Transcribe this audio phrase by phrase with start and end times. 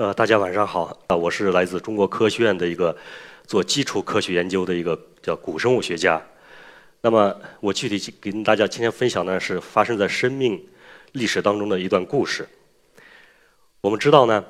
[0.00, 2.96] 呃，大家晚上好，啊，我是来自中国科学院的一个
[3.46, 6.18] 做基础科学研究的一个叫古生物学家。
[7.02, 10.58] 那么，我具体跟大家今天分享呢，是发生在生命
[11.12, 12.48] 历史当中的一段故事。
[13.82, 14.42] 我们知道呢，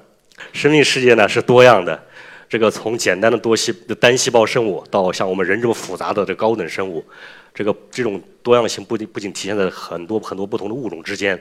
[0.53, 2.01] 生命世界呢是多样的，
[2.49, 7.05] 这个从简单的多细单细胞生物到像我们人这么复杂的这高等生物。
[7.53, 11.37] 这个这种多样性不仅不仅体现在很多很多不同的物种之间，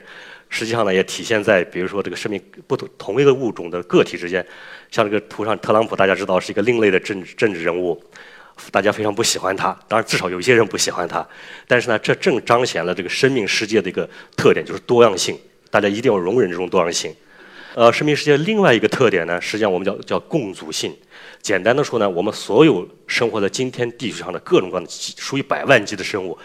[0.50, 4.46] 实际上呢也体现在比如说这个生命不同同一个物种的个体之间。
[4.92, 8.04] 像这个图上特朗普，大家知道是一个另类的政治政治人物，
[8.72, 9.68] 大家非常不喜欢他。
[9.88, 11.24] 当然，至少有一些人不喜欢他。
[11.68, 15.38] 但是呢，这正彰显了这个生命世界的一个特点，就是多样性。
[15.70, 17.16] 大家一定要容忍这种多样性。
[17.76, 20.92] 呃，生命世界另外一个特点呢，实际上我们叫叫共祖性。
[21.40, 26.36] 简单的说呢，我们所有生活在今天地球上的各种各样的属于百万级的生物，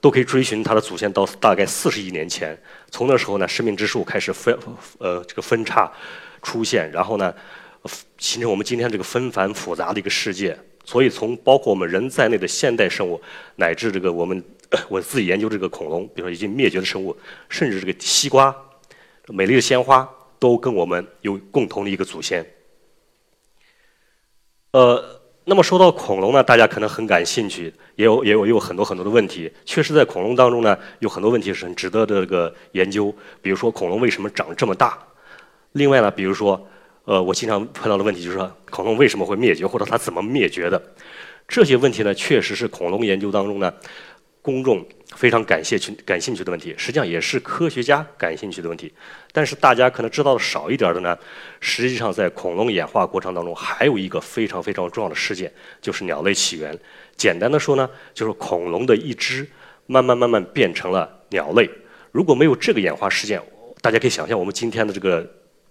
[0.00, 2.56] 都可以追寻它的祖先到大概四十亿年前。
[2.90, 4.56] 从那时候呢，生命之树开始分
[4.98, 5.90] 呃这个分叉
[6.42, 7.34] 出现，然后呢，
[8.18, 10.58] 形成我们今天这个纷繁复杂的一个世界。
[10.84, 13.20] 所以从包括我们人在内的现代生物，
[13.56, 14.42] 乃至这个我们
[14.88, 17.16] 我自己研究这个恐龙，比如说已经灭绝的生物，
[17.48, 18.54] 甚至这个西瓜、
[19.28, 20.08] 美丽的鲜花。
[20.38, 22.44] 都跟我们有共同的一个祖先。
[24.72, 25.15] 呃，
[25.48, 29.48] 那么说到恐龙呢，大家可能很感兴趣，也有也有有很多很多的问题。
[29.64, 33.14] 确实，在恐龙当中呢，有很多问题是很值得这个研究。
[33.40, 34.98] 比如说，恐龙为什么长这么大？
[35.70, 36.60] 另外呢，比如说，
[37.04, 40.82] 呃，我经常碰到的问题就是说，恐龙为什么会灭绝，或者它怎么灭绝的？
[41.46, 43.72] 这些问题呢，确实是恐龙研究当中呢。
[44.42, 48.92] 公众非常感兴趣、感兴趣的问题，实际上也是科学家感兴趣的问题。
[49.32, 51.16] 但是大家可能知道的少一点的呢，
[51.60, 55.50] 实际上在恐龙演化过程当中，还有一个非常非常重要的事件，
[55.80, 56.76] 就是鸟类起源。
[57.16, 59.48] 简单的说呢，就是恐龙的一只
[59.86, 61.70] 慢慢慢慢变成了鸟类。
[62.10, 63.40] 如果没有这个演化事件，
[63.80, 65.24] 大家可以想象我们今天的这个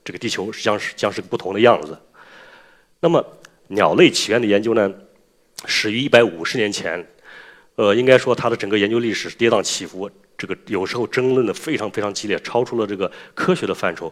[0.04, 2.00] 这个地球将是将是不同的样子。
[3.02, 3.24] 那么
[3.68, 4.90] 鸟类起源的研究呢，
[5.66, 7.06] 始于一百五十年前。
[7.76, 14.12] 呃，应该说它的整个研究历史是跌宕起伏，这个有时候争论的非常非常激烈，超出了这个科学的范畴。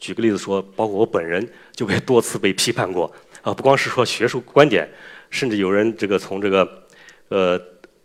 [0.00, 3.10] 举个例子说，包括我本人就被多次被批判过，
[3.42, 4.88] 啊，不光是说学术观点，
[5.30, 6.86] 甚至有人这个从这个
[7.28, 7.60] 呃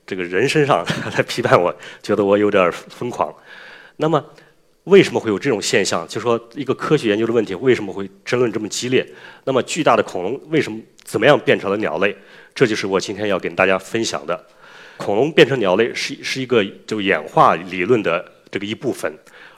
[0.06, 0.86] 这个人身上
[1.18, 3.34] 来批判我，觉得我有点疯狂。
[3.98, 4.24] 那么
[4.84, 6.08] 为什么会有这种现象？
[6.08, 9.06] 就说一个科学研究的问题为什么会争论这么激烈？
[9.44, 12.16] 那么巨大的恐龙为什么怎么样变成了鸟类？
[12.54, 14.48] 这就是我今天要跟大家分享的。
[15.00, 19.10] 恐龙变成鸟类是是一个就演化理论的这个一部分。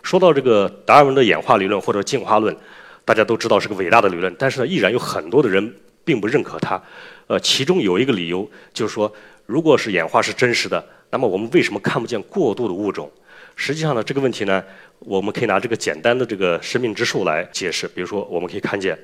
[0.03, 2.55] 说到这个达尔文的演化理论或者进化论，
[3.03, 5.75] 大家都知道是个伟大的理论，但是呢，依然有很多的人
[6.05, 6.79] 并不认可它。
[7.25, 9.11] 呃，其中有一个理由就是说，
[9.47, 13.11] 如果是演化是真实的，那么我们为什么看不见过度的物种？
[13.55, 14.63] 实际上呢，这个问题呢，
[14.99, 17.87] 我们可以拿这个简单的这个生命之树来解释。
[17.87, 18.95] 比如说，我们可以看见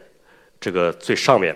[0.62, 1.56] 这个最上面。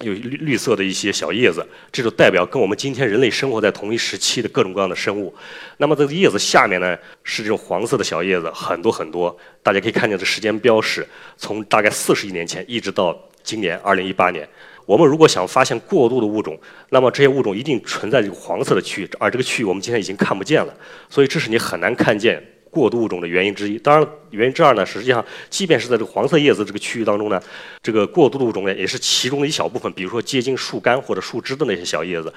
[0.00, 5.32] 有绿绿色的一些小叶子，这就代表跟我们今天人类生活在同一时期的各种各样的生物。
[5.76, 9.34] 那么这个叶子下面呢，是这种黄色的小叶子，很多很多。
[9.62, 11.06] 大家可以看见这时间标识，
[11.36, 14.46] 从大概四十亿年前一直到今年二零一八年。
[14.84, 16.58] 我们如果想发现过渡的物种，
[16.90, 20.74] 那么这些物种一定存在这个黄色的区域，而这个区域我们今天已经看不见了。
[21.08, 22.42] 所以这是你很难看见。
[22.74, 27.40] 过渡物种的原因之一，当然原因之二呢，实际上即便是在这个黄色叶子这个区域当中呢，
[27.80, 32.34] 这个过渡的物种呢也是其中的一小部分，比如说接近树干或者树枝的那些小叶子，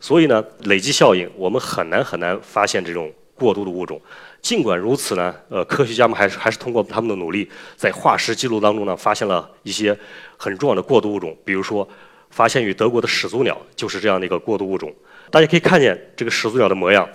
[0.00, 4.00] 所以呢累积效应，我们很难很难发现这种过渡的物种。
[4.40, 9.96] 尽管如此呢，呃，科学家们还是还是通过他们的努力，在化石记录当中呢发现了一些
[10.36, 11.86] 很重要的过渡物种，比如说
[12.30, 14.92] 发现于德国的始祖鸟就是这样的一个过渡物种。
[15.30, 17.08] 大家可以看见这个始祖鸟的模样。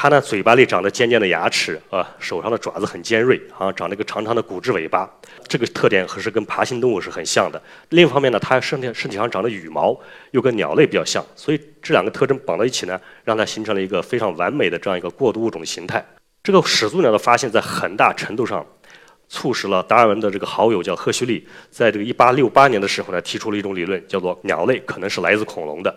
[0.00, 5.10] 它呢，嘴巴里长着尖尖的牙齿，啊，手上的爪子很尖锐，啊，长了一个长长的骨质尾巴，
[5.48, 7.60] 这个特点可是跟爬行动物是很像的。
[7.88, 9.98] 另一方面呢，它身体身体上长的羽毛
[10.30, 16.06] 又跟鸟类比较像，所以这两个特征绑到一起呢，让它形成了一个非常完美的这样一个过渡物种的形态。
[16.44, 18.64] 这个始祖鸟的发现，在很大程度上
[19.28, 25.92] 促使了达尔文的这个好友叫赫胥黎，在这个1868年的时候呢，提出了一种理论，叫做鸟类可能是来自恐龙的。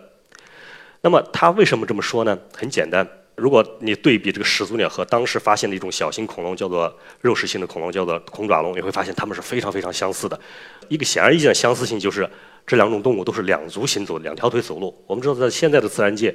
[1.02, 2.36] 那么他为什么这么说呢？
[2.56, 3.08] 很简单。
[3.42, 10.40] 如果你对比这个始祖鸟和当时发现的一种小型恐龙，叫做肉食性的恐龙，叫做恐爪龙，你会发现它们是非常非常相似的。
[10.86, 12.30] 一个显而易见的相似性就是，
[12.64, 14.96] 这两种动物都是两足行走，两条腿走路。
[15.08, 16.32] 我们知道，在现在的自然界，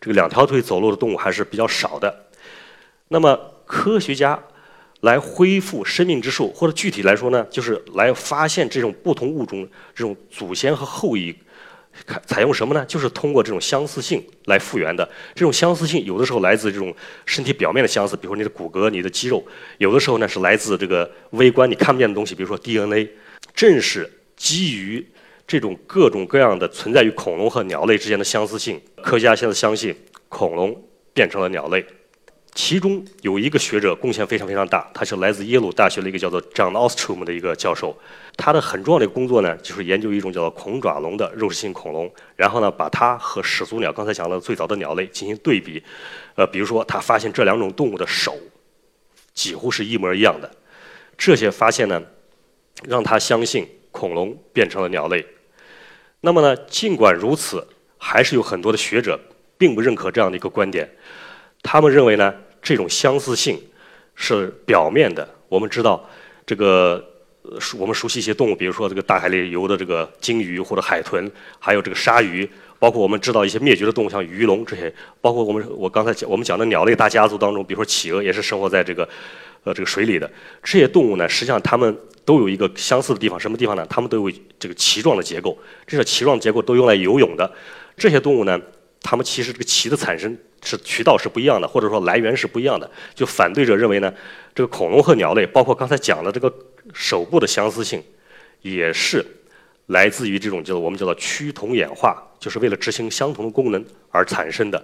[0.00, 2.26] 这个两条腿走路的动物还是比较少的。
[3.08, 3.36] 那么，
[3.66, 4.40] 科学家
[5.00, 11.34] 来恢复生命之树，或者具体来说呢，就是来发现这种不同物种这种祖先和后裔。
[12.06, 12.84] 看采用什么呢？
[12.86, 15.08] 就是通过这种相似性来复原的。
[15.34, 16.94] 这种相似性有的时候来自这种
[17.26, 19.42] 身体表面的相似，比如说你的骨骼、你的肌肉；
[19.78, 23.08] 有的时候呢是来自这个微观你看不见的东西，比如说 DNA。
[23.54, 25.06] 正是基于
[25.46, 29.94] 这种各种各样的存在于恐龙和鸟类之间的相似性，科学家现在相信
[30.28, 30.76] 恐龙
[31.12, 31.84] 变成了鸟类。
[32.54, 37.98] 其中有一个学者贡献非常非常大，他是来自耶鲁大学的一个叫做 John Ostrom 的一个教授。
[38.36, 45.82] 他的很重要的一个工作呢，就是研究一种叫做恐爪龙的肉食性恐龙，然后呢，把它和始祖鸟刚才讲的最早的鸟类进行对比。
[46.36, 48.36] 呃，比如说他发现这两种动物的手
[49.32, 50.48] 几乎是一模一样的。
[51.18, 52.00] 这些发现呢，
[52.86, 55.26] 让他相信恐龙变成了鸟类。
[56.20, 57.66] 那么呢，尽管如此，
[57.98, 59.20] 还是有很多的学者
[59.58, 60.88] 并不认可这样的一个观点。
[61.64, 62.32] 他们认为呢，
[62.62, 63.58] 这种相似性
[64.14, 65.26] 是表面的。
[65.48, 66.08] 我们知道，
[66.44, 67.02] 这个
[67.78, 79.08] 我们熟悉一些动物，比如说这个大海里游的这个鲸鱼或者海豚，还有这个鲨鱼，包括我们知道一些灭绝的动物，像鱼龙这些，包括我们我刚才讲我们讲的鸟类大家族当中，比如说企鹅也是生活在这个
[79.64, 80.30] 呃这个水里的。
[80.62, 81.96] 这些动物呢，实际上它们
[82.26, 83.86] 都有一个相似的地方，什么地方呢？
[83.88, 85.56] 它们都有这个鳍状的结构，
[85.86, 87.50] 这些鳍状结构都用来游泳的。
[87.96, 88.60] 这些动物呢，
[89.02, 90.36] 它们其实这个鳍的产生。
[90.64, 92.90] 是渠道是不一样的，或者说来源是不一样的。
[93.14, 94.12] 就反对者认为呢，
[94.54, 96.52] 这个恐龙和鸟类，包括刚才讲的这个
[96.92, 98.02] 手部的相似性，
[98.62, 99.24] 也是
[99.86, 104.82] 来自于这种叫我们叫做趋同演化，就是为了执行相同的功能而产生的。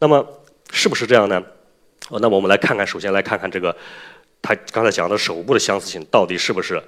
[0.00, 0.26] 那么
[0.72, 1.42] 是不是这样呢？
[2.10, 3.74] 那么我们来看看，首先来看看这个
[4.42, 6.82] 他刚才讲的手部的相似性到底是不是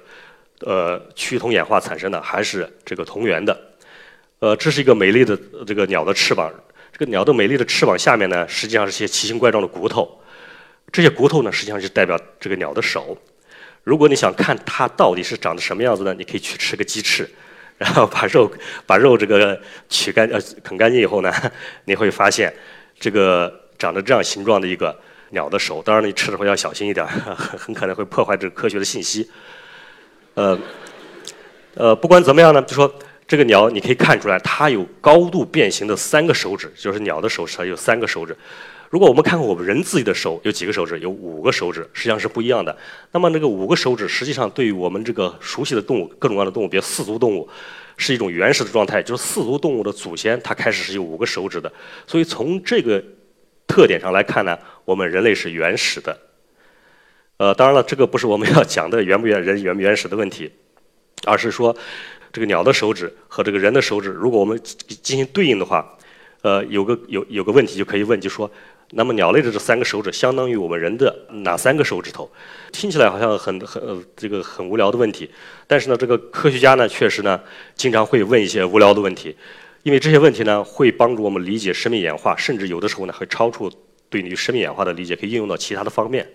[0.59, 3.57] 呃趋同演化产生的，还是这个同源的？
[4.39, 5.35] 呃，这是一个美丽的
[5.65, 6.53] 这个鸟的翅膀。
[6.97, 10.19] 这个鸟的美丽的翅膀下面呢，实际上是些奇形怪状的骨头。
[10.91, 13.15] 这些骨头呢，实际上就代表这个鸟的手。
[13.83, 17.29] 如果你想看它到底是长得什么样子呢，你可以去吃个鸡翅，
[17.77, 18.51] 然后把肉
[18.87, 21.31] 把肉这个取干呃啃干净以后呢，
[21.85, 22.51] 你会发现
[22.99, 24.99] 这个长得这样形状的一个
[25.29, 25.83] 鸟的手。
[25.83, 27.05] 当然，你吃的时候要小心一点，
[27.37, 29.29] 很可能会破坏这个科学的信息。
[30.33, 30.57] 呃
[31.75, 32.91] 呃，不管怎么样呢，就说。
[33.27, 38.35] 这个鸟你可以看出来，它有高度变形的三个手指，就是鸟的手上有三个手指。
[38.89, 40.97] 如果我们看看我们人自己的手，有几个手指？
[40.99, 42.73] 有五个手指，实际上是不一样的。
[43.11, 47.49] 那么那个五个手指，实际上对于我们这个熟悉的动物，各种各样的动物，比如四足动物，
[47.97, 51.69] 是一种原始的状态，就是四足动物的祖先，它开始是有五个手指的。
[52.05, 53.03] 所以从这个
[53.67, 56.17] 特点上来看呢，我们人类是原始的。
[57.35, 60.49] 呃，当然了，这个不是我们要讲的原不原人原不原始的问题，
[61.25, 61.75] 而是说。
[62.31, 65.97] 这个鸟的手指和这个人的手指，如果我们进行对应的话，
[66.41, 68.49] 呃，有个有有个问题就可以问，就说，
[68.91, 71.13] 那么鸟类的这三个手指相当于我们人的
[71.43, 72.29] 哪三个手指头？
[72.71, 75.29] 听起来好像很很这个很无聊的问题，
[75.65, 77.41] 但是呢，这个科学家呢，确实呢，
[77.75, 79.35] 经常会问一些无聊的问题，
[79.83, 83.71] 因为这些问题呢，会帮助我们理解生命演化，甚至有的时候呢，会超出
[84.09, 86.25] 对于生命演化的理解，可以应用到其他的方面。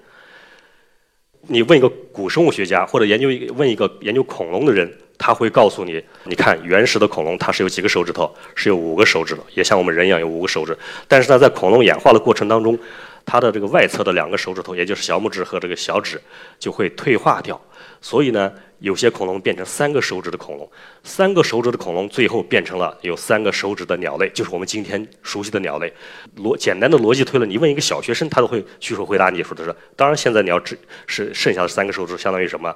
[1.46, 4.92] 你问一个古生物学家，或者研究一个问一个研究恐龙的人。
[5.24, 8.28] 他会告诉你，你看原始的恐龙，它是有几个手指头？
[8.56, 10.76] 是有五个手指的，也像我们人一样有五个手指。
[11.06, 12.76] 但是呢，在恐龙演化的过程当中，
[13.24, 16.20] 它的这个外侧的两个手指头，也就是小拇指和这个小指，
[16.58, 17.60] 就会退化掉。
[18.00, 20.68] 所以呢，有些恐龙变成三个手指的恐龙，
[21.04, 25.92] 三个手指的恐龙最后变成了有三个手指的鸟类，就是我们今天熟悉的鸟类。
[26.38, 29.72] 逻简单的逻辑推论，你问一个小学生，他都会举手回答你说的是。
[29.94, 32.74] 当然，现在你要只是剩下的三个手指，相当于什么？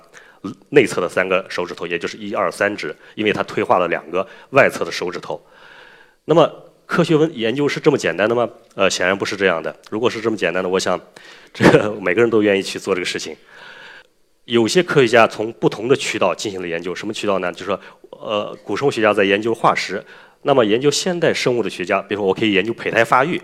[0.71, 5.41] 内侧的三个手指头，也就是一二三指，因为它退化了两个外侧的手指头。
[6.25, 6.50] 那么
[6.87, 8.49] 科学问研究是这么简单的吗？
[8.75, 9.75] 呃，显然不是这样的。
[9.91, 11.00] 如果是这么简单的，我想
[11.53, 13.37] 这个 每个人都愿意去做这个事情。
[14.45, 17.50] 有些科学家从不同的渠道进行了研究，什么渠道呢？
[17.53, 20.05] 就是说，呃，古生物学家在研究化石，
[20.43, 23.41] 那么研究现代生物的学家，比如说我可以研究胚胎发育。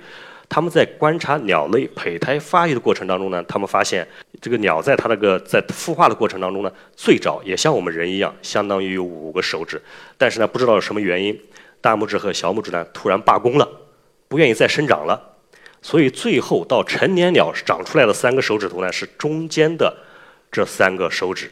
[0.49, 4.07] 他们在观察鸟类胚胎发育的过程当中呢，他们发现
[4.41, 9.81] 这个鸟在它那个在孵化的过程当中呢，最早也像我们人一样，相当于有五个手指，
[10.19, 11.41] 但是呢，不知道什么原因，
[11.81, 13.69] 大拇指和小拇指呢突然罢工了，
[14.29, 15.37] 不愿意再生长了，
[15.81, 19.97] 所以最后到成年鸟长出来的三个手指头呢，是中间的
[20.51, 21.51] 这三个手指。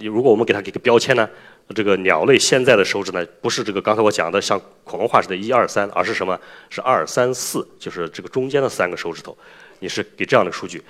[0.00, 1.28] 如果我们给它给个标签呢？
[1.74, 6.38] 这个鸟类现在的手指呢，不是这个刚才我讲的像恐龙化石的一二三，而是什么？
[6.68, 9.36] 是二三四，就是这个中间的三个手指头。
[9.78, 10.82] 你是给这样的数据，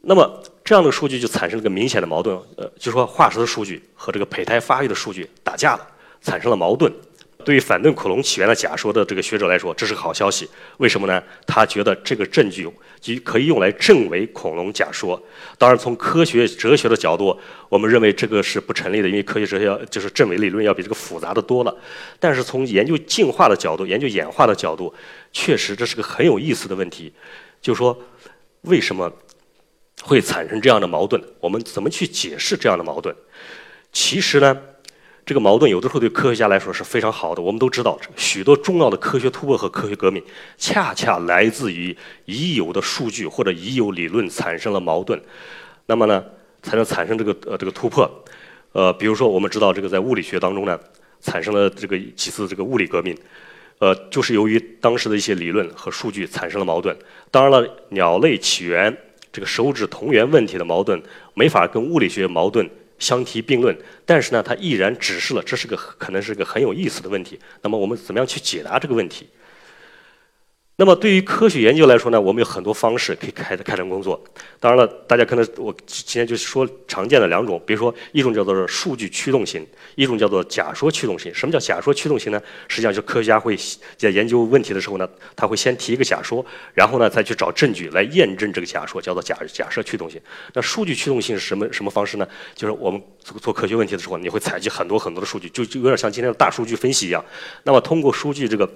[0.00, 5.86] 那么这样的数据就产生了个明显的矛盾，呃，就说化石的数据和这个胚胎发育的数据打架了，
[6.20, 6.92] 产生了矛盾。
[7.44, 10.48] 对于反对恐龙起源的假说的这个学者来说，这是个好消息。
[10.78, 11.22] 为什么呢？
[11.46, 12.68] 他觉得这个证据
[13.00, 15.22] 即可以用来证伪恐龙假说。
[15.58, 21.76] 当然，从科学哲学的角度，我们认为这个是不成立的，因为科学哲学就是证伪理论要比这个复杂的多了。
[22.18, 24.92] 但是从研究进化的角度、研究演化的角度，
[25.32, 27.12] 确实这是个很有意思的问题。
[27.60, 27.96] 就是说
[28.62, 29.12] 为什么
[30.02, 31.22] 会产生这样的矛盾？
[31.40, 33.14] 我们怎么去解释这样的矛盾？
[33.92, 34.58] 其实呢，
[35.26, 37.40] 这个矛盾有的时候对科学家来说是非常好的。
[37.40, 40.22] 我们都知道，许多重要的科学突破和科学革命，
[40.58, 45.18] 恰恰来自于已有的数据或者已有理论产生了矛盾，
[45.86, 46.22] 那么呢，
[46.62, 48.10] 才能产生这个呃这个突破。
[48.72, 50.78] 呃，比如说我们知道这个在物理学当中呢，
[51.22, 53.16] 产生了这个几次这个物理革命，
[53.78, 56.94] 呃，就是由于当时的一些理论和数据产生了矛盾。
[57.30, 58.94] 当然了，鸟类起源
[59.32, 61.02] 这个手指同源问题的矛盾
[61.32, 62.68] 没法跟物理学矛盾。
[63.04, 67.38] 相提并论，但是呢，他毅然指示了这是个可能是个很有意思的问题。
[67.60, 69.28] 那么我们怎么样去解答这个问题？
[70.76, 74.20] 那么对于科学研究来说呢，我们有很多方式可以开开展工作。
[74.58, 79.64] 当然了，大家可能我今天就说常见的两种，比如说一种叫做数据驱动型，
[79.94, 81.32] 一种叫做假说驱动型。
[81.32, 82.42] 什么叫假说驱动型呢？
[82.66, 83.56] 实际上就科学家会
[83.96, 90.20] 在研究问题的时候呢，他会先提一个假说，然后呢再去找证据来验证这个假说，叫做假假设驱动型。
[90.54, 92.26] 那数据驱动性是什么什么方式呢？
[92.56, 97.24] 就是我们做做科学问题的时候，你会采集很多很多的数据，就就有点像今天的大数据分析一样。
[97.62, 98.68] 那么通过数据这个。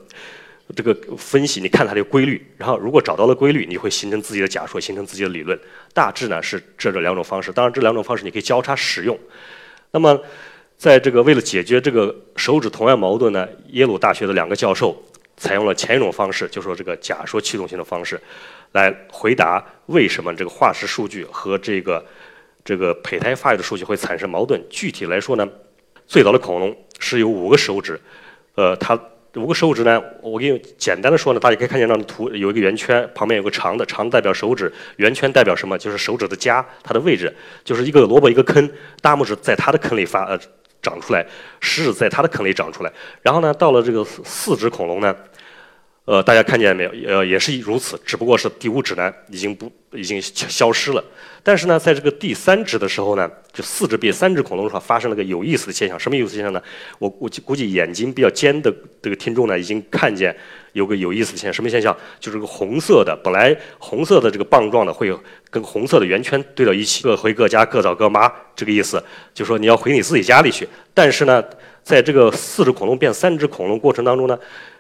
[0.77, 5.59] 这个分析，你看它的规律，然后如果找到了规律，你会形成自己的假说，形成自己的理论。
[5.95, 9.19] 大致呢是这这两种方式，当然这两种方式你可以交叉使用。
[9.93, 10.21] 那么，
[10.77, 15.03] 在这个为了解决这个手指同样矛盾呢，耶鲁大学的两个教授
[15.39, 18.21] 采用了前一种方式，就是说这个假说驱动性的方式，
[18.73, 22.05] 来回答为什么这个化石数据和这个
[22.63, 24.63] 这个胚胎发育的数据会产生矛盾。
[24.69, 25.49] 具体来说呢，
[26.07, 27.99] 最早的恐龙是有五个手指，
[28.55, 29.01] 呃，它。
[29.35, 30.03] 五个手指呢？
[30.23, 35.77] 我给你简单的说呢，大家可以看见那图，有一个圆圈，旁边有个长的，长代表手指，圆圈代表什么？
[35.77, 37.33] 就是手指的家，它的位置
[37.63, 38.69] 就是一个萝卜一个坑，
[39.03, 40.39] 大拇指在它的坑里发呃
[40.81, 41.25] 长出来，
[41.61, 42.93] 食指在它的坑里长出来。
[43.23, 45.15] 然后呢，到了这个四指恐龙呢，
[46.09, 46.91] 呃，大家看见没有？
[47.07, 51.05] 呃，也是如此，只不过是第五指呢已经不已经消失了。
[51.43, 56.01] 但是呢，在这个第三指的时候呢，就四指变三指恐龙上发生了个有意思的现象。
[56.01, 56.63] 什么有意思现象呢？
[56.99, 60.35] 我估计估计眼睛比较尖的这个听众呢，已经看见
[60.73, 61.53] 有个有意思的现象。
[61.53, 61.95] 什么现象？
[62.19, 65.15] 就是个红色的，本来红色的这个棒状的会
[65.51, 69.03] 跟红色的圆圈对到一起，各回各家，各找各妈，这个意思。
[69.35, 70.67] 就说你要回你自己家里去。
[70.95, 71.45] 但是呢，
[71.83, 74.39] 在这个四只恐龙变三只恐龙过程当中呢，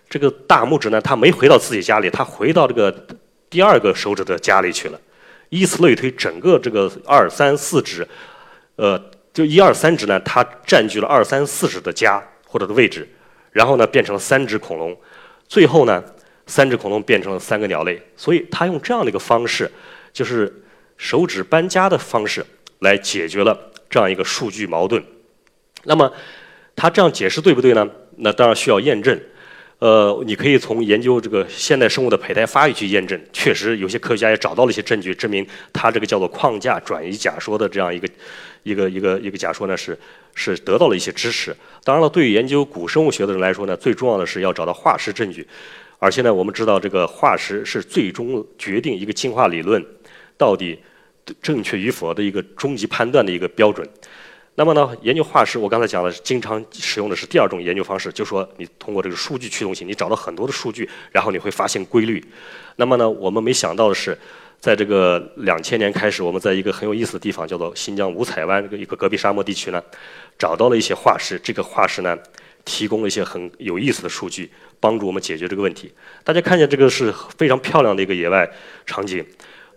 [0.08, 2.90] 这个大拇指呢，它没回到自己家里，它回到这个
[3.50, 5.00] 第二个手指的家里去了。
[5.50, 8.06] 以此类推，整个这个二三四指，
[8.76, 13.08] 呃，就一二三指呢，它占据了二三四指的家或者的位置，
[13.52, 14.96] 然后呢变成了三只恐龙，
[15.46, 16.02] 最后呢
[16.46, 19.70] 三只恐龙变成了三个鸟类，所以他用这样的一个方式，
[20.12, 20.62] 就是
[20.96, 22.44] 手指搬家的方式
[22.80, 25.02] 来解决了这样一个数据矛盾。
[25.84, 26.10] 那么
[26.76, 27.88] 他这样解释对不对呢？
[28.16, 29.18] 那当然需要验证。
[29.78, 38.08] 呃，你可以从研究这个现代生物的胚胎发育去验证，确实有些科学家也找到了一些证据，证明它这个叫做框架转移假说的这样一个
[38.64, 39.96] 一个一个一个假说呢是
[40.34, 41.54] 是得到了一些支持。
[41.84, 45.46] 当然了，对于研究古生物学的人来说呢，最重要的是要找到化石证据，
[46.00, 49.80] 而且呢，我们知道这个化石是最终决定一个进化理论
[50.36, 50.76] 到底
[51.40, 53.88] 正确与否的一个终极判断的一个标准。
[54.58, 62.20] 那么呢，研究化石，我刚才讲了，经常使用的是第二种研究方式，就说你通过这个数据驱动性，你找到很多的数据，然后你会发现规律。
[62.74, 64.18] 那么呢，我们没想到的是，
[64.58, 69.80] 在这个两千年开始，我们在一个很有意思的地方，叫做新疆五彩湾这个一个戈壁沙漠地区呢，
[70.36, 71.38] 找到了一些化石。
[71.38, 72.18] 这个化石呢，
[72.64, 74.50] 提供了一些很有意思的数据，
[74.80, 75.92] 帮助我们解决这个问题。
[76.24, 78.50] 大家看见这个是非常漂亮的一个野外
[78.84, 79.24] 场景，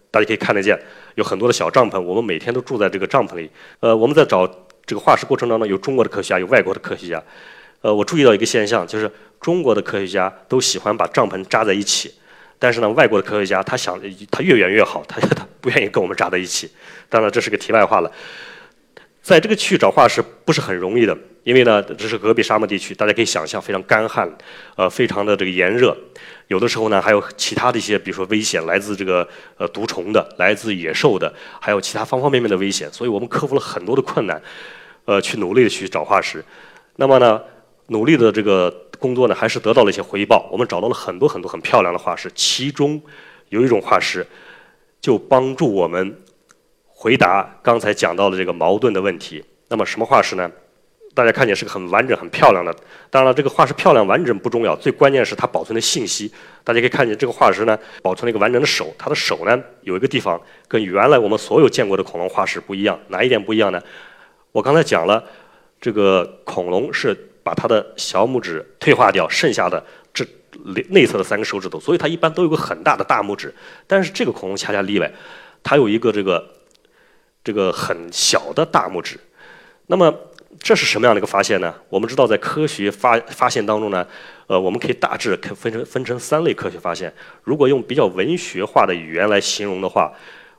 [0.09, 0.75] 大家可以看得见，
[1.13, 3.47] 有很多的小帐篷，我们每天都住在这个帐篷里。
[3.81, 4.51] 呃，我们在找。
[4.91, 7.24] 这个化石过程当中有中国的科学家，有外国的科学家。
[7.79, 12.13] 呃，我注意到一个现象，就是中国的科学家都喜欢把帐篷扎在一起，
[12.60, 13.98] 但是呢，外国的科学家他想
[14.29, 16.69] 他越远越好，他他不愿意跟我们扎在一起。
[17.07, 18.12] 当然这是个题外话了。
[19.21, 24.29] 在这个区找化石不是很容易的，因为呢这是戈壁沙漠地区，大家可以想象非常干旱，
[24.75, 25.95] 呃，非常的这个炎热，
[26.48, 29.25] 有的时候呢还有其他的一些，比如说危险来自这个
[29.57, 31.31] 呃毒虫的，来自野兽的，
[31.62, 34.41] 还有其他方方面面的危险，所以我们克服了很多的困难。
[35.05, 36.43] 呃，去努力的去找化石，
[36.96, 37.41] 那么呢，
[37.88, 40.48] 努力的这个工作呢，还是得到了一些回报。
[40.51, 43.01] 我们找到了很多很多很漂亮的化石，其中
[43.50, 44.25] 有一种化石，
[45.01, 46.15] 就帮助我们
[46.88, 49.43] 回答刚才讲到的这个矛盾的问题。
[49.70, 50.51] 那么什么化石呢？
[51.13, 52.74] 大家看见是个很完整、很漂亮的。
[53.10, 56.31] 当然了，这个化石漂亮完整不重要，最关键是它保存的信息。
[56.63, 60.39] 大家可以看见这个化石呢，保存了一个完整的手，它的手呢有一个地方
[60.70, 63.81] 跟原来我们所有见过的恐龙化石不一样，哪一点不一样呢？
[64.51, 65.24] 我刚才讲了，
[65.79, 70.25] 这个恐龙是把它的小拇指退化掉，剩下的这
[70.89, 73.53] 内侧的三个手指头，所以它一般都有个很大的大拇指。
[73.88, 75.12] 但是这个恐龙恰恰例外，
[75.63, 76.46] 它有一个这个
[77.43, 79.17] 这个很小的大拇指。
[79.88, 80.13] 那么
[80.60, 81.74] 这是什么样的一个发现呢？
[81.89, 84.05] 我们知道，在科学发发现当中呢，
[84.48, 87.12] 呃，我们可以大致可分成分成三类科学发现。
[87.43, 90.12] 如果用比较文学化的语言来形容的话，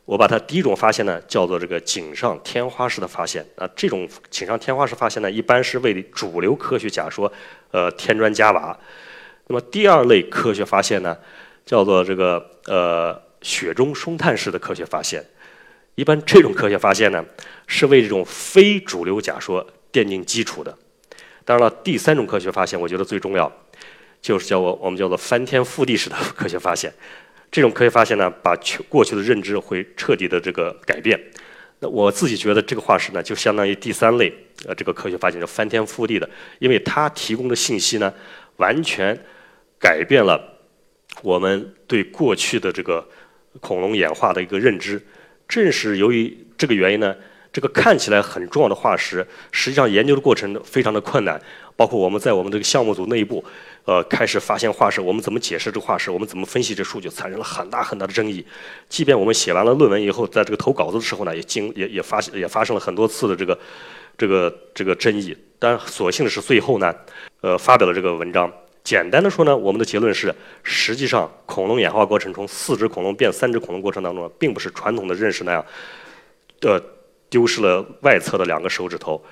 [0.04, 3.44] 我把它第一种发现呢叫做这个锦上添花式的发现。
[3.56, 7.32] 啊，这种锦上添花式发现呢，一般是为主流科学假说
[7.70, 8.78] 呃添砖加瓦。
[9.46, 11.16] 那么第二类科学发现呢，
[11.64, 15.24] 叫做这个呃雪中送炭式的科学发现。
[15.94, 17.24] 一般这种科学发现呢，
[17.66, 19.66] 是为这种非主流假说。
[19.92, 20.74] 奠定基础的。
[21.44, 23.52] 当然了，第三种科学发现，我觉得最重要，
[24.22, 26.90] 就是叫我我们叫做翻天覆地式的科学发现。
[27.52, 31.20] 这种科学发现呢，把去过去的认知会彻底的这个改变。
[31.78, 34.32] 那我自己觉得这个化石呢，就相当于第三类
[34.66, 36.28] 呃这个科学发现，叫翻天覆地的，
[36.58, 38.12] 因为它提供的信息呢，
[38.56, 39.16] 完全
[39.78, 40.58] 改变了
[41.22, 43.06] 我们对过去的这个
[43.60, 45.00] 恐龙演化的一个认知。
[45.46, 47.14] 正是由于这个原因呢。
[47.52, 51.40] 这个看起来很重要的化石，实际上研究的过程非常的困难。
[51.74, 53.42] 包括我们在我们这个项目组内部，
[53.86, 58.44] 呃，开始发现化石，我们怎么解释这个化石，我们怎么分析这数据，产生了很大很大的争议。
[58.88, 63.58] 即便我们写完了论文以后，在这个投稿子的时候呢，也经也也发现也发生了很多次的这个
[64.16, 65.36] 这个这个争议。
[65.58, 66.94] 但所幸的是，最后呢，
[67.40, 68.52] 呃，发表了这个文章。
[68.84, 70.32] 简单的说呢，我们的结论是，
[70.62, 75.64] 实际上恐龙演化过程从四只恐龙变三只恐龙过程当中，并不是传统的认识那样
[76.60, 76.80] 的。
[77.32, 79.24] 丢失了外侧的两个手指头，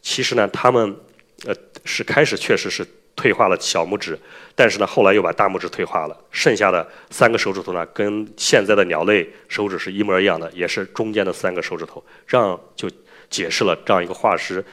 [0.00, 0.96] 其实呢，他们
[1.44, 1.54] 呃
[1.84, 2.82] 是开始确实是
[3.14, 4.18] 退化了小拇指，
[4.54, 12.88] 但是呢，后来又把大拇指退化了，剩下的三个手指头呢，跟现在的鸟类手指是一模一样的，也是中间的三个手指头，这样就
[13.28, 14.64] 解释了这样一个化石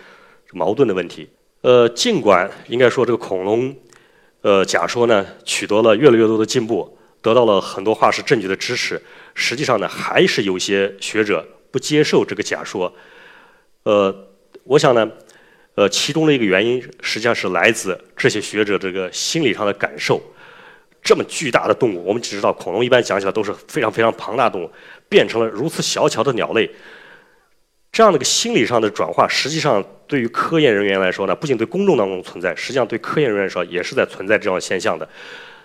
[0.53, 1.27] 矛盾的问题。
[1.59, 3.75] 呃，尽管应该说这个恐龙
[4.41, 9.01] 呃假说呢取得了越来越多的进步，得到了很多化石证据的支持，
[9.35, 11.45] 实际上呢，还是有些学者。
[11.71, 12.93] 不接受这个假说，
[13.83, 14.27] 呃，
[14.63, 15.09] 我想呢，
[15.75, 20.21] 呃，其中的一个原因实际上是来自这些学者这个心理上的感受。
[21.01, 24.71] 这么巨大的动物，我们只知道恐龙一般讲起来都是非常非常庞大动物，
[25.07, 26.69] 变成了如此小巧的鸟类，
[27.89, 35.07] 这样的一个心理上的转化，实际上对于科研人员来说呢，不仅对公众当中存在，实际上对科研人员来说也是在存在这样现象的。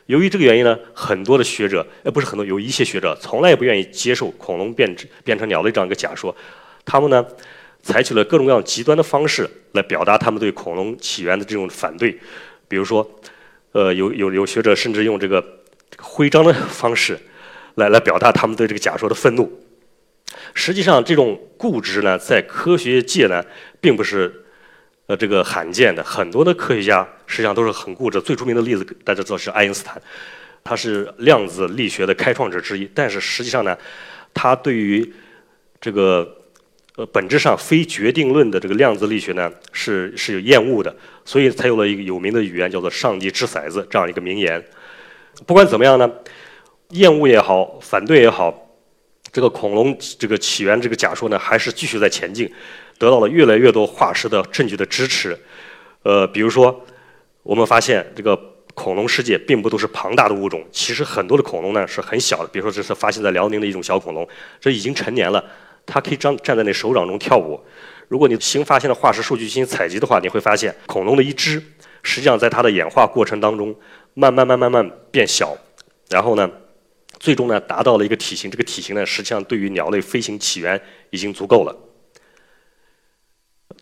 [0.06, 6.34] 由于这个原因呢，很多的学者，呃，不是很多，有一些学者从来也不愿意接受恐龙变变成鸟类这样一个假说，
[6.84, 7.24] 他们呢，
[7.82, 12.18] 采取了各种各样极端的方式来表达他们对恐龙起源的这种反对，
[12.68, 13.08] 比如说，
[13.72, 15.42] 呃，有有有学者甚至用这个
[15.98, 17.18] 徽章的方式，
[17.76, 19.50] 来来表达他们对这个假说的愤怒。
[20.52, 23.42] 实际上，这种固执呢，在科学界呢，
[23.80, 24.42] 并不是。
[25.06, 28.18] 呃，这个罕见的很多的科学家实际上都是很固执。
[28.20, 30.00] 最著名的例子大家知道是爱因斯坦，
[30.62, 32.90] 他是量子力学的开创者之一。
[32.94, 33.76] 但是实际上呢，
[34.32, 35.12] 他对于
[35.78, 36.36] 这个
[36.96, 44.64] 呃本质上非决定论的这个量子力学呢是是有厌恶的，所以才有了一个有名的语言叫做“上帝掷骰子”这样一个名言。
[45.44, 46.10] 不管怎么样呢，
[46.90, 48.70] 厌恶也好，反对也好，
[49.30, 52.50] 这个恐龙这个起源这个假说呢，还是继续在前进。
[53.04, 55.38] 得到了越来越多化石的证据的支持，
[56.04, 56.82] 呃，比如说，
[57.42, 58.34] 我们发现这个
[58.72, 62.48] 恐龙世界并不都是庞大的物种，其实很多的恐龙呢是很小的。
[62.48, 64.26] 比如说，这是发现在辽宁的一种小恐龙，
[64.58, 65.44] 这已经成年了，
[65.84, 67.60] 它可以站站在那手掌中跳舞。
[68.08, 71.62] 如果你新发现的化石数据进行采集的话，你会发现恐龙的一只
[72.02, 73.74] 实际上在它的演化过程当中
[74.14, 75.54] 慢慢慢慢慢变小，
[76.08, 76.50] 然后呢，
[77.18, 81.76] 最终呢达到了一个体型，这个体型呢实际上对于鸟类飞行起源已经足够了。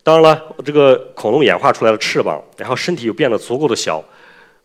[0.03, 4.03] 当然了，这个恐龙演化出来的翅膀，然后身体又变得足够的小，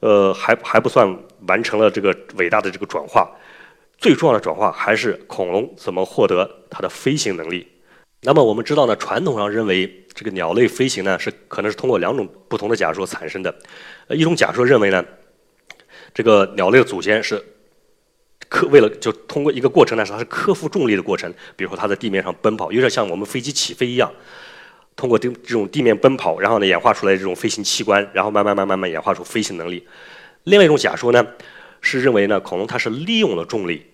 [0.00, 3.30] 呃，还还不算完成了这个伟大的这个转化。
[3.96, 7.66] 最重要的转化还是恐龙怎么获得它的飞行能力。
[8.22, 13.54] 那么我们知道呢，传统上认为这个鸟类飞行呢是可能是通过两种不同的假说产生的。
[14.08, 15.04] 一种假说认为呢，
[16.12, 17.40] 这个鸟类的祖先是
[18.48, 24.12] 克为了就通过一个过程呢，是它是克服重力的过程，比如说它在地面上奔跑，有点像我们飞机起飞一样。
[24.98, 29.86] 通过这这种地面奔跑，然后呢演化出来这种飞行器官，然后慢慢慢慢慢演化出飞行能力。
[30.42, 31.24] 另外一种假说呢，
[31.80, 33.86] 是认为呢恐龙它是利用了重力，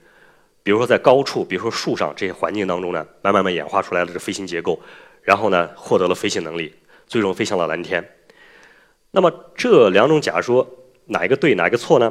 [0.62, 4.80] 比如说在高处，比如说树上这些环境当中呢，慢慢慢演化出来的这飞行结构，
[5.20, 6.74] 然后呢获得了飞行能力，
[7.06, 8.02] 最终飞向了蓝天。
[9.10, 10.66] 那么这两种假说
[11.04, 12.10] 哪一个对哪一个错呢？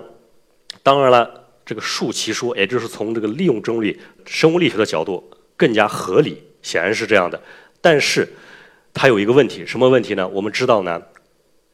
[0.83, 7.41] 当然了，这个竖其说，也就是从这个利用重力生物力学的角度更加合理，显然是这样的。
[7.81, 8.31] 但是
[8.93, 10.27] 它有一个问题，什么问题呢？
[10.27, 11.01] 我们知道呢，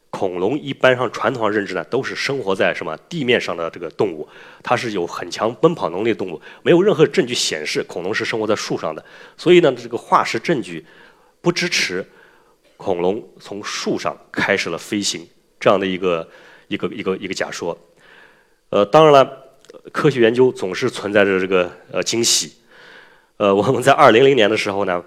[0.08, 4.26] 恐龙一般上传统上认知呢，都是生活在什么地面上的这个动物，
[4.62, 9.04] 它是有很强奔跑能力的动物，没有任何证据显示恐龙是生活在树上的。
[9.36, 10.84] 所以呢，这个化石证据
[11.40, 12.04] 不支持
[12.76, 15.28] 恐龙从树上开始了飞行
[15.60, 16.28] 这样的一个
[16.68, 17.78] 一个一个一个假说。
[18.70, 19.44] 呃，当然了，
[19.92, 22.54] 科学研究总是存在着这个呃惊喜。
[23.36, 25.02] 呃，我们在二零零年的时候呢，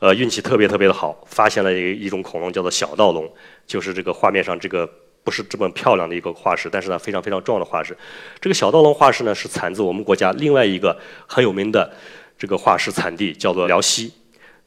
[0.00, 3.28] 呃，运气特别特别的好，发现了一一种恐龙，叫做小盗龙，
[3.66, 4.88] 就是这个画面上这个
[5.24, 7.96] 不是这么漂亮的一个化石，但是呢非常非常重要的化石。
[8.40, 11.92] 这个小盗龙化石呢是产自我们国家另外一个很有名的
[12.38, 14.12] 这个化石产地，叫做辽西。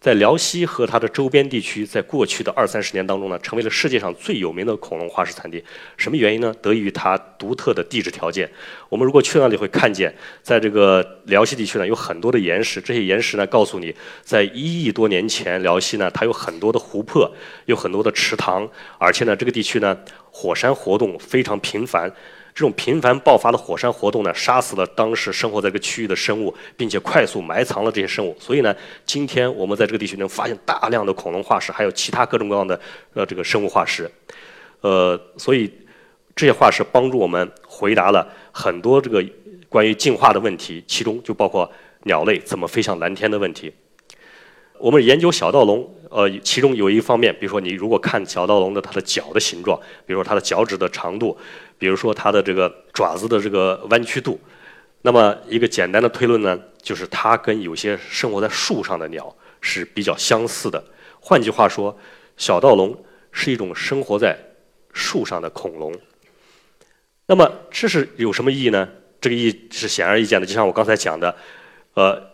[0.01, 5.63] 在辽西和它的周边地区，在过去的二三十年当中呢，成为了世界上最有名的恐龙化石产地。
[5.95, 6.51] 什么原因呢？
[6.59, 8.49] 得益于它独特的地质条件。
[8.89, 10.11] 我们如果去那里会看见，
[10.41, 12.81] 在这个辽西地区呢，有很多的岩石。
[12.81, 17.31] 这些岩石呢，告诉你，在一亿多年前，辽西呢，它有很多的湖泊，
[17.67, 19.95] 有很多的池塘，而且呢，这个地区呢，
[20.31, 22.11] 火山活动非常频繁。
[22.61, 28.37] 这种频繁爆发的火山活动呢，杀死了当时生活在这个区域的生物，并且快速埋藏了这些生物。
[28.39, 28.71] 所以呢，
[29.03, 32.79] 今天我们在这个地区能发现大量的恐龙化石，还有其他各种各样的
[33.15, 34.07] 呃这个生物化石。
[34.81, 35.73] 呃，所以
[36.35, 39.25] 这些化石帮助我们回答了很多这个
[39.67, 41.67] 关于进化的问题，其中就包括
[42.03, 43.73] 鸟类怎么飞向蓝天的问题。
[44.81, 51.37] 我们研究小盗龙，呃，其中有一方面，比如说你如果看小盗龙的它的脚的形状，比如说它的脚趾的长度，
[51.77, 54.39] 比如说它的这个爪子的这个弯曲度，
[55.03, 60.83] 那么一个简单的推论呢，就是它跟有些生活在树上的鸟是比较相似的。
[61.19, 61.95] 换句话说，
[62.35, 62.97] 小盗龙
[63.31, 64.35] 是一种生活在
[64.93, 65.93] 树上的恐龙。
[67.27, 68.89] 那么这是有什么意义呢？
[69.21, 71.35] 这个意义是显而易见的，就像我刚才讲的，
[71.93, 72.30] 呃。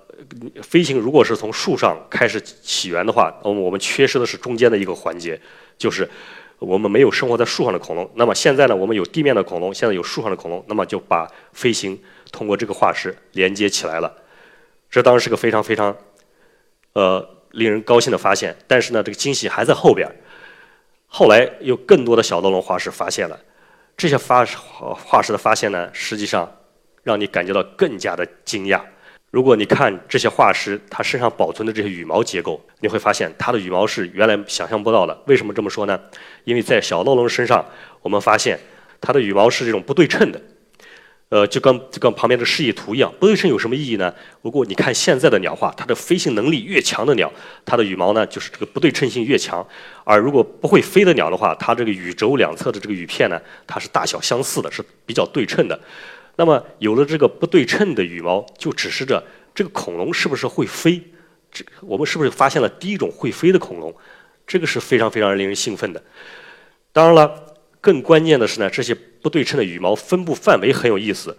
[0.62, 5.40] 飞行如果是从树上开始起源的话，那么我们缺失的是中间的一个环节，
[5.78, 6.10] 就是
[6.60, 8.10] 我们没有生活在树上的恐龙。
[8.16, 12.00] 那么现在呢，我们有地面的恐龙，现在有树上的恐龙，那么就把飞行
[12.32, 14.12] 通过这个化石连接起来了。
[14.90, 15.96] 这当然是个非常非常
[16.94, 18.56] 呃令人高兴的发现。
[18.68, 20.10] 但是呢，这个惊喜还在后边。
[21.06, 23.40] 后来有更多的小盗龙化石发现了，
[23.96, 26.52] 这些发化石的发现呢，实际上
[27.04, 28.82] 让你感觉到更加的惊讶。
[29.38, 35.16] 如果你看这些化石，它身上保存的这些羽毛结构，你会发现它的羽毛是原来想象不到的。
[35.28, 36.00] 为什么这么说呢？
[36.44, 37.64] 因为在小盗龙身上，
[38.02, 38.60] 我们发现
[39.00, 40.42] 它的羽毛是这种不对称的，
[41.30, 43.14] 呃，就跟就跟旁边的示意图一样。
[43.20, 44.12] 不对称有什么意义呢？
[44.42, 47.32] 如果你看现在的鸟化，它的飞行能力越强的鸟，
[47.64, 49.64] 它的羽毛呢就是这个不对称性越强；
[50.04, 55.80] 而如果不会飞的鸟的话，它这个羽轴两侧的这个羽片呢，它是大小相似的，是比较对称的。
[56.38, 59.22] 那么有了这个不对称的羽毛，就指示着
[59.54, 61.02] 这个恐龙是不是会飞？
[61.52, 63.94] 这我们是不是发现了第一种会飞的恐龙？
[64.46, 66.02] 这个是非常非常令人兴奋的。
[66.94, 71.36] 当然了，更关键的是呢，这些不对称的羽毛分布范围很有意思。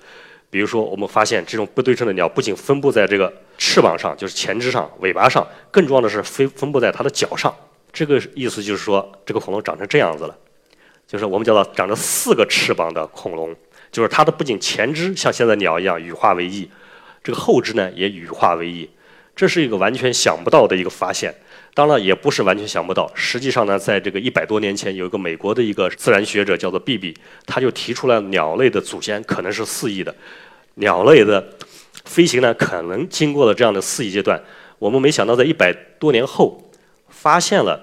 [0.51, 7.55] 比如说，我们发现这种不对称的鸟不仅分布在这个翅膀上，就是前肢上、尾巴上，更重要的是飞分布在它的脚上。
[7.93, 10.37] 这个意思就是说，这个恐龙长成这样子了，
[11.07, 13.55] 就是我们叫做长着四个翅膀的恐龙。
[13.91, 16.69] 就是它的不仅前肢像现在鸟一样羽化为翼，
[17.23, 18.89] 这个后肢呢也羽化为翼，
[19.35, 21.35] 这是一个完全想不到的一个发现。
[21.75, 27.15] 当然也不是完全想不到，实际上呢，在这个一百多年前，有一个美国的一个自然学者叫做 B.B.，
[27.47, 30.13] 他就提出来鸟类的祖先可能是四翼的，
[30.75, 31.51] 鸟类的
[32.05, 34.43] 飞行呢可能经过了这样的四翼阶段。
[34.81, 36.71] 我们没想到在一百多年后
[37.09, 37.81] 发现了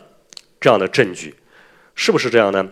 [0.60, 1.34] 这样的证据，
[1.94, 2.68] 是不是这样呢？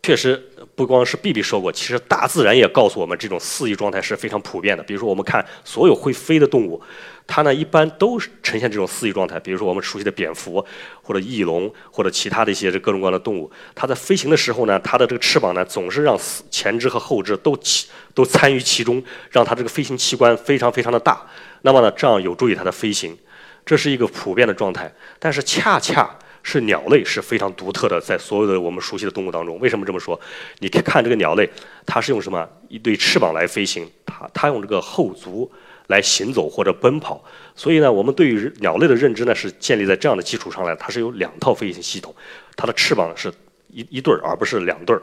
[0.00, 0.42] 确实
[0.74, 4.82] 不光是 B B 说过，其实大自然也告诉我们，这种四翼状态是非常普遍的。
[4.82, 6.80] 比如说，我们看所有会飞的动物，
[7.26, 9.38] 它呢一般都呈现这种四翼状态。
[9.38, 10.64] 比如说我们熟悉的蝙蝠，
[11.02, 21.20] 或者翼龙，或者其他的一些这各种各样的动物，它在飞行的时候呢，它的这个翅膀呢总是让前肢和后肢都起都参与其中，让它这个飞行器官非常非常的大。
[21.62, 23.18] 那么呢，这样有助于它的飞行，
[23.66, 24.90] 这是一个普遍的状态。
[25.18, 26.08] 但是恰恰。
[26.42, 30.18] 是鸟类是非常独特的，在所有的我们熟悉的动物当中，为什么这么说？
[30.60, 31.48] 你看这个鸟类，
[31.84, 33.88] 它是用什么一对翅膀来飞行？
[34.06, 35.50] 它它用这个后足
[35.88, 37.22] 来行走或者奔跑。
[37.54, 40.74] 所以呢，我们对于鸟类的认知呢，是建立在这样的基础上来。
[40.76, 42.14] 它是有两套飞行系统，
[42.56, 43.32] 它的翅膀是
[43.68, 45.02] 一一对儿，而不是两对儿。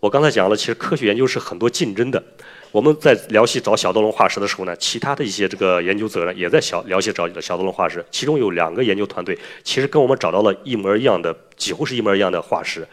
[0.00, 2.22] 我刚才讲了，其实科学研究是很多竞争的。
[2.70, 8.04] 我们在辽西找小盗龙化石的时候呢，其他的一些这个研究者呢，也在小辽西找小盗龙化石。
[8.10, 12.86] 其中有两个研究团队，其实跟我们找到了一模一样的，几乎是一模一样的化石。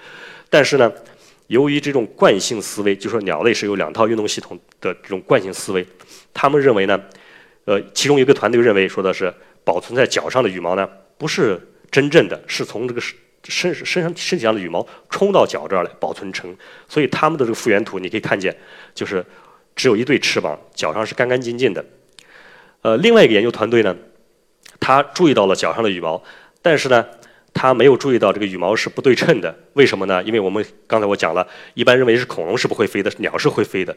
[0.49, 0.91] 但是呢，
[1.45, 5.85] 由于这种惯性思维，就说鸟类是有两套运动系统的这种惯性思维，
[6.33, 6.99] 他们认为呢，
[7.65, 9.31] 呃，其中一个团队认为说的是
[9.63, 10.89] 保存在脚上的羽毛呢，
[11.19, 13.01] 不是真正的，是从这个
[13.47, 16.55] 身身上身体上的羽毛冲到脚这儿来保存成。
[16.87, 18.55] 所以他们的这个复原图你可以看见，
[18.93, 19.25] 就是。
[19.77, 21.83] 只有一对翅膀，脚上是干干净净的。
[22.81, 23.93] 呃，另外一个研究团队呢，
[24.79, 26.23] 他注意到了脚上的羽毛，
[26.61, 27.05] 但是呢，
[27.53, 29.53] 他没有注意到这个羽毛是不对称的。
[29.73, 30.23] 为什么呢？
[30.23, 33.93] 因为我们刚才我讲了，一般认为是恐龙是不会飞的，鸟是会飞的。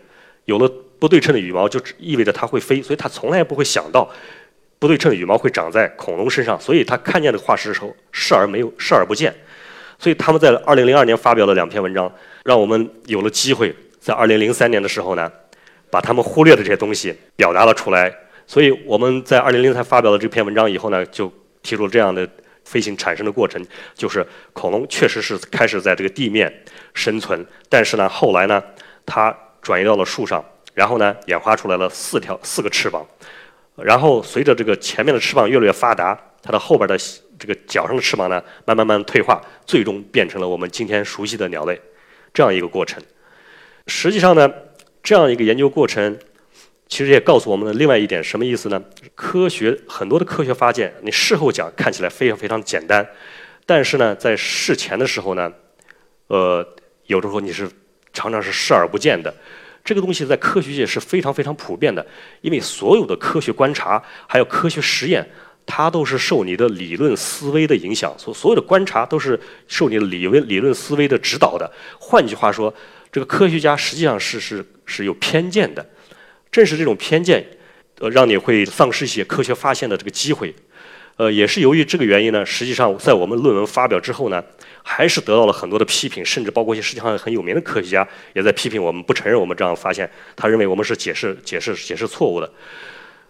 [0.46, 4.10] 有了不对称的羽毛，就意味着它会飞，所以他从来不会想到
[4.78, 6.60] 不对称羽毛会长在恐龙身上。
[6.60, 9.34] 所以他看见这个化石的时候视而没有视而不见。
[9.98, 12.12] 所以他们在二零零二年发表了两篇文章，
[12.44, 15.30] 让我们有了机会在二零零三年的时候呢，
[15.90, 18.14] 把他们忽略的这些东西表达了出来。
[18.46, 22.26] 所以我们在二零零三发表了这篇文章以后呢，就提出了这样的
[22.64, 23.62] 飞行产生的过程，
[23.94, 26.50] 就是恐龙确实是开始在这个地面
[26.94, 28.62] 生存，但是呢，后来呢，
[29.04, 30.42] 它转移到了树上，
[30.74, 33.06] 然后呢，演化出来了四条四个翅膀，
[33.82, 36.96] 然后随着这个前面的翅膀越来越发达，它的后边的。
[37.40, 41.80] 这个脚上的翅膀呢，慢慢慢退化，最终变成了我们今天熟悉的鸟类，
[42.34, 43.00] 这样一个过程。
[43.86, 44.52] 实际上呢，
[45.04, 46.18] 这样一个研究过程，
[46.88, 48.82] 其实也告诉我们的另外一点什么意思呢？
[49.14, 53.08] 科学很多的科学发现，你事后讲看起来非常非常简单，
[53.64, 55.52] 但是呢，在事前的时候呢，
[56.26, 56.66] 呃，
[57.06, 57.70] 有的时候你是
[58.12, 59.32] 常常是视而不见的。
[59.88, 62.06] 这个东西在科学界是非常非常普遍的，
[62.42, 65.26] 因为所有的科学观察还有科学实验。
[65.64, 71.70] 它都是受你的理论思维的影响，所所有的观察都是受你的理论理论思维的指导的。
[71.98, 72.72] 换句话说，
[73.10, 75.86] 这个科学家实际上是是是有偏见的。
[76.50, 77.46] 正是这种偏见，
[77.98, 80.54] 呃，让你会丧失一些科学发现的这个机会。
[81.18, 84.40] 呃，也是由于这个原因呢，实际上在我们论文发表之后呢，
[84.84, 92.48] 还是得到了很多的批评，甚至包括一些世界上很有名的科学家也在批评我们，不承认我们这样发现，他认为我们是解释解释解释错误的。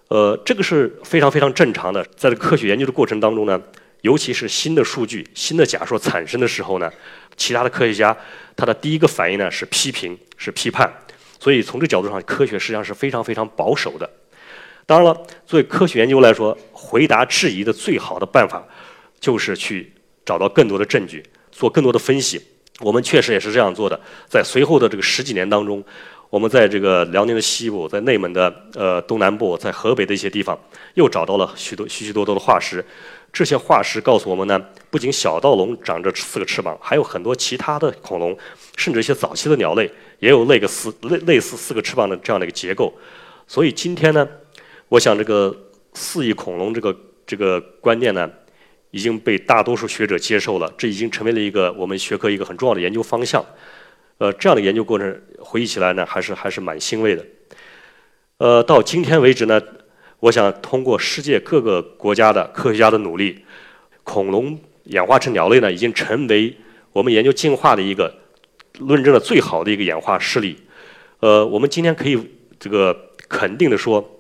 [0.09, 3.59] 呃，这个是非常非常正常的，在科学研究的过程当中呢，
[4.03, 6.93] 尤其是新的数据、新的假说产生的时候呢，
[7.39, 8.15] 其他的科学家
[8.55, 10.93] 他的第一个反应呢是批评、是批判，
[11.41, 14.09] 所以从这角度上，科学实际上是非常非常保守的。
[14.89, 18.67] 当然了，作为科学研究来说，回答质疑的最好的办法
[19.21, 19.93] 就是去
[20.25, 21.23] 找到更多的证据，
[21.53, 22.41] 做更多的分析。
[22.81, 25.85] 我们确实也是这样做的，在随后的这个十几年当中。
[26.31, 30.59] 我们在这个辽宁的西部，在内蒙的呃东南部，在河北的一些地方，
[30.95, 32.83] 又找到了许多许许多多的化石。
[33.31, 38.35] 这些化石告诉我们呢，不仅小盗龙长着四个翅膀，还有很多其他的恐龙，
[38.77, 42.91] 甚至一些早期的鸟类也有类个四类类似四个翅膀的这样的一个结构。
[43.47, 44.29] 所以今天呢，
[44.89, 45.55] 我想这个
[45.93, 46.97] 四翼恐龙这个
[47.27, 48.31] 这个观念呢，
[48.91, 53.45] 已经被大多数学者接受了，这已经成为了一个我们学科一个很重要的研究方向。
[54.17, 57.25] 呃，这样的研究过程回忆起来呢，还是还是蛮欣慰的。
[58.39, 59.61] 呃，到今天为止呢，
[60.21, 63.45] 我想通过世界各个国家的科学家的努力，
[64.03, 66.57] 恐龙演化成鸟类呢，已经成为
[66.93, 68.13] 我们研究进化的一个
[68.79, 70.57] 论证的最好的一个演化事例。
[71.21, 72.19] 呃，我们今天可以
[72.59, 72.97] 这个
[73.29, 74.18] 肯定的说，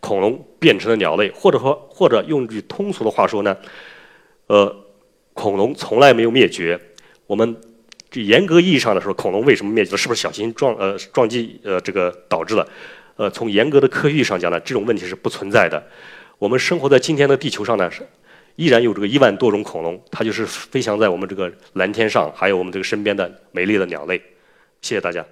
[0.00, 3.56] 恐龙变成了鸟类，或者说或者用句通俗的话说呢，
[4.48, 4.74] 呃，
[5.34, 6.80] 恐龙从来没有灭绝。
[7.26, 7.56] 我们。
[8.12, 9.96] 这严格意义上来说，恐龙为什么灭绝？
[9.96, 12.68] 是不是小型撞呃撞击呃这个导致了？
[13.14, 15.80] 呃，从严格的科学意义上讲呢，这种问题是不存在的。
[16.36, 18.04] 我们生活在今天的地球上呢，是
[18.56, 24.20] 依然有这个一万多种恐龙，它就是飞翔在我们这个蓝天上，还有我们这个身边的美丽的鸟类。
[24.82, 25.24] 谢谢大家。